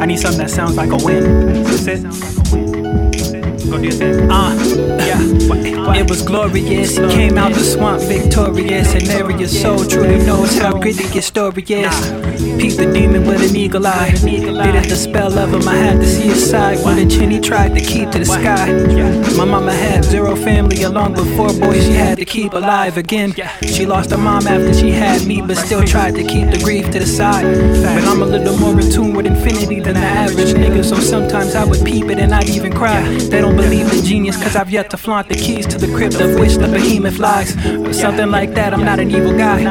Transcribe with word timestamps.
I 0.00 0.06
need 0.06 0.18
something 0.18 0.38
that 0.38 0.50
sounds 0.50 0.76
like 0.76 0.90
a 0.90 0.96
win. 1.04 1.62
That's 1.64 1.86
it. 1.86 2.02
Go 3.70 3.78
do 3.78 3.84
your 3.84 3.92
thing. 3.92 4.30
Uh, 4.30 4.54
yeah. 4.98 5.20
It 5.94 6.08
was 6.08 6.22
glorious. 6.22 6.96
He 6.96 7.08
came 7.08 7.38
out 7.38 7.52
the 7.52 7.60
swamp 7.60 8.02
victorious. 8.02 8.94
And 8.94 9.08
every 9.10 9.46
soul 9.46 9.84
truly 9.84 10.18
knows 10.18 10.58
how 10.58 10.78
gritty 10.78 11.04
your 11.14 11.22
story 11.22 11.62
is. 11.62 12.10
Peep 12.60 12.76
the 12.76 12.90
demon 12.92 13.26
with 13.26 13.48
an 13.48 13.56
eagle 13.56 13.86
eye. 13.86 14.10
Did 14.10 14.84
the 14.84 14.96
spell 14.96 15.38
of 15.38 15.52
him, 15.54 15.68
I 15.68 15.76
had 15.76 16.00
to 16.00 16.06
see 16.06 16.28
his 16.28 16.50
side. 16.50 16.84
When 16.84 16.96
the 16.96 17.06
chin 17.06 17.30
he 17.30 17.40
tried 17.40 17.74
to 17.76 17.80
keep 17.80 18.10
to 18.10 18.18
the 18.18 18.26
sky. 18.26 18.72
My 19.36 19.44
mama 19.44 19.72
had 19.72 20.04
zero 20.04 20.34
family 20.36 20.61
along 20.80 21.12
with 21.12 21.36
four 21.36 21.52
boys 21.52 21.84
she 21.84 21.92
had 21.92 22.16
to 22.18 22.24
keep 22.24 22.54
alive 22.54 22.96
again. 22.96 23.34
She 23.62 23.84
lost 23.84 24.10
her 24.10 24.16
mom 24.16 24.46
after 24.46 24.72
she 24.72 24.90
had 24.90 25.26
me, 25.26 25.42
but 25.42 25.56
still 25.58 25.84
tried 25.84 26.14
to 26.14 26.24
keep 26.24 26.50
the 26.50 26.58
grief 26.64 26.90
to 26.92 26.98
the 26.98 27.06
side. 27.06 27.44
But 27.44 28.04
I'm 28.04 28.22
a 28.22 28.26
little 28.26 28.56
more 28.56 28.80
in 28.80 28.90
tune 28.90 29.12
with 29.14 29.26
infinity 29.26 29.80
average 30.32 30.54
nigga, 30.54 30.84
so 30.84 30.96
sometimes 30.96 31.54
I 31.54 31.64
would 31.64 31.84
peep 31.84 32.06
it 32.06 32.18
and 32.18 32.34
I'd 32.34 32.48
even 32.48 32.72
cry. 32.72 33.02
They 33.18 33.40
don't 33.40 33.56
believe 33.56 33.92
in 33.92 34.04
genius, 34.04 34.42
cause 34.42 34.56
I've 34.56 34.70
yet 34.70 34.88
to 34.90 34.96
flaunt 34.96 35.28
the 35.28 35.34
keys 35.34 35.66
to 35.66 35.78
the 35.78 35.88
crypt 35.88 36.20
of 36.20 36.38
which 36.40 36.54
the 36.54 36.68
behemoth 36.68 37.18
lies. 37.18 37.54
Or 37.66 37.92
something 37.92 38.30
like 38.30 38.54
that, 38.54 38.72
I'm 38.72 38.84
not 38.84 38.98
an 38.98 39.10
evil 39.10 39.36
guy. 39.36 39.62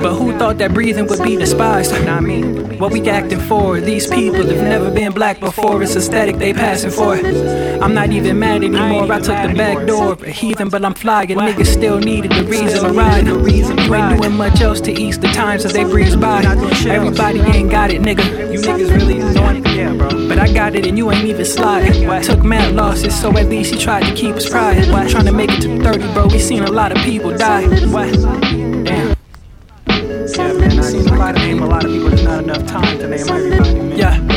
But 0.00 0.14
who 0.14 0.38
thought 0.38 0.58
that 0.58 0.72
breathing 0.72 1.06
would 1.08 1.22
be 1.22 1.36
despised? 1.36 1.92
Not 2.04 2.22
me. 2.22 2.42
What 2.78 2.92
we 2.92 3.08
acting 3.08 3.40
for? 3.40 3.80
These 3.80 4.06
people 4.06 4.46
have 4.46 4.62
never 4.62 4.90
been 4.90 5.12
black 5.12 5.40
before. 5.40 5.82
It's 5.82 5.96
aesthetic 5.96 6.36
they 6.36 6.52
passing 6.52 6.90
for. 6.90 7.14
I'm 7.14 7.94
not 7.94 8.10
even 8.10 8.38
mad 8.38 8.62
anymore. 8.62 9.10
I 9.12 9.18
took 9.18 9.36
the 9.48 9.54
back 9.56 9.86
door. 9.86 10.12
A 10.12 10.30
heathen, 10.30 10.68
but 10.68 10.84
I'm 10.84 10.94
flying. 10.94 11.28
Niggas 11.28 11.66
still 11.66 11.98
needed 11.98 12.30
the 12.32 12.44
reason 12.44 12.84
to 12.84 12.92
ride. 12.92 13.26
You 13.26 13.94
ain't 13.94 14.20
doing 14.20 14.36
much 14.36 14.60
else 14.60 14.80
to 14.82 14.92
ease 14.92 15.18
the 15.18 15.28
times 15.28 15.64
as 15.64 15.72
they 15.72 15.84
breeze 15.84 16.16
by. 16.16 16.42
Everybody 16.88 17.40
ain't 17.40 17.70
got 17.70 17.90
it, 17.90 18.00
nigga. 18.02 18.52
You 18.52 18.60
niggas 18.60 18.94
really 18.94 19.14
doing 19.14 19.64
Yeah, 19.74 19.92
bro. 19.92 20.08
But 20.28 20.38
I 20.38 20.52
got 20.52 20.76
it 20.76 20.86
and 20.86 20.96
you 20.96 21.10
ain't 21.10 21.24
even 21.24 21.44
slide. 21.44 21.92
Took 22.22 22.44
mad 22.44 22.74
losses, 22.74 23.18
so 23.20 23.36
at 23.36 23.48
least 23.48 23.74
he 23.74 23.80
tried 23.80 24.04
to 24.04 24.14
keep 24.14 24.36
his 24.36 24.48
pride. 24.48 24.84
Trying 25.10 25.26
to 25.26 25.32
make 25.32 25.50
it 25.50 25.60
to 25.62 25.82
30, 25.82 26.12
bro. 26.12 26.26
We 26.28 26.38
seen 26.38 26.62
a 26.62 26.70
lot 26.70 26.92
of 26.92 26.98
people 26.98 27.36
die. 27.36 27.66
Damn. 27.66 29.14
Yeah, 30.36 30.52
man, 30.52 30.78
I 30.78 30.82
seen 30.82 31.08
a 31.08 31.16
lot 31.16 31.36
of 31.36 31.42
name 31.42 31.62
a 31.62 31.66
lot 31.66 31.84
of 31.84 31.90
people. 31.90 32.08
There's 32.08 32.24
not 32.24 32.44
enough 32.44 32.66
time 32.66 32.98
to 32.98 33.08
name 33.08 33.28
everybody, 33.28 33.74
man. 33.74 33.98
Yeah. 33.98 34.33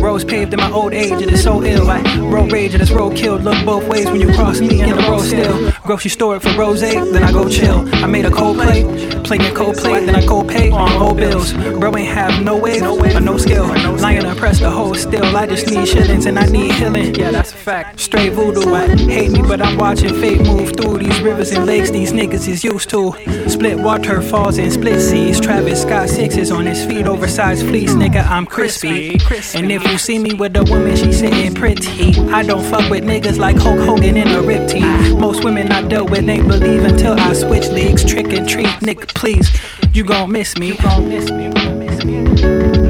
Roads 0.00 0.24
paved 0.24 0.52
in 0.52 0.58
my 0.58 0.70
old 0.70 0.92
age, 0.92 1.12
and 1.12 1.30
it's 1.30 1.42
so 1.42 1.62
ill. 1.62 1.84
Like 1.84 2.04
road 2.32 2.52
rage 2.52 2.74
and 2.74 2.82
it's 2.82 2.90
road 2.90 3.16
killed. 3.16 3.42
Look 3.42 3.64
both 3.64 3.86
ways 3.88 4.06
when 4.06 4.20
you 4.20 4.32
cross 4.34 4.60
me 4.60 4.80
in 4.80 4.90
the 4.90 4.96
road 4.96 5.20
still. 5.20 5.72
Grocery 5.82 6.10
store 6.10 6.40
for 6.40 6.50
rose, 6.56 6.80
then 6.80 7.22
I 7.22 7.32
go 7.32 7.48
chill. 7.48 7.88
I 8.02 8.06
made 8.06 8.24
a 8.24 8.30
cold 8.30 8.56
plate, 8.56 8.86
play 9.24 9.38
a 9.38 9.52
cold 9.52 9.76
plate, 9.76 10.06
then 10.06 10.14
I 10.14 10.24
go 10.24 10.42
pay 10.42 10.70
on 10.70 10.92
old 11.02 11.16
bills. 11.16 11.52
Bro 11.52 11.96
ain't 11.96 12.08
have 12.08 12.42
no 12.42 12.56
way, 12.56 12.78
no 12.80 12.94
way, 12.94 13.14
or 13.14 13.20
no 13.20 13.36
skill. 13.36 13.66
Lying 13.96 14.22
to 14.22 14.34
press 14.34 14.60
the 14.60 14.70
whole 14.70 14.94
still. 14.94 15.36
I 15.36 15.46
just 15.46 15.66
need 15.66 15.86
shillings 15.86 16.26
and 16.26 16.38
I 16.38 16.46
need 16.46 16.72
healing. 16.72 17.14
Yeah, 17.14 17.30
that's 17.30 17.52
a 17.52 17.56
fact. 17.56 18.00
Straight 18.00 18.32
voodoo. 18.32 18.72
I 18.74 18.88
hate 18.96 19.30
me, 19.30 19.42
but 19.42 19.60
I'm 19.60 19.76
watching 19.76 20.14
fate 20.20 20.40
move 20.46 20.72
through 20.76 20.98
these 20.98 21.20
rivers 21.20 21.50
and 21.52 21.66
lakes 21.66 21.90
these 21.90 22.12
niggas 22.12 22.48
is 22.48 22.64
used 22.64 22.88
to. 22.90 23.12
Split 23.48 23.78
water 23.78 24.22
falls 24.22 24.58
in 24.58 24.70
split 24.70 25.00
seas. 25.00 25.40
Travis 25.40 25.82
Scott 25.82 26.08
sixes 26.08 26.50
on 26.50 26.66
his 26.66 26.84
feet, 26.84 27.06
oversized 27.06 27.66
fleece. 27.66 27.92
Nigga, 27.92 28.26
I'm 28.26 28.46
crispy. 28.46 29.18
And 29.54 29.70
if 29.70 29.82
you 29.90 29.98
see 29.98 30.18
me 30.18 30.34
with 30.34 30.56
a 30.56 30.64
woman, 30.64 30.94
she 30.96 31.12
sitting 31.12 31.54
pretty. 31.54 32.14
I 32.30 32.42
don't 32.42 32.62
fuck 32.64 32.88
with 32.90 33.04
niggas 33.04 33.38
like 33.38 33.56
Hulk 33.56 33.80
Hogan 33.80 34.16
in 34.16 34.28
a 34.28 34.40
rip 34.40 34.68
team. 34.68 35.18
Most 35.18 35.42
women 35.42 35.72
I 35.72 35.82
dealt 35.82 36.10
with 36.10 36.28
ain't 36.28 36.46
believe 36.46 36.84
until 36.84 37.14
I 37.14 37.32
switch 37.32 37.68
leagues. 37.68 38.04
Trick 38.04 38.32
and 38.32 38.48
treat, 38.48 38.68
nigga, 38.80 39.08
please. 39.14 39.50
You 39.92 40.04
gon' 40.04 40.30
miss 40.30 40.56
me. 40.56 40.68
You 40.68 40.76
gon' 40.76 41.08
miss 41.08 41.30
me. 41.30 41.44
You 41.44 41.52
gon' 41.52 41.78
miss 41.78 42.04
me. 42.04 42.89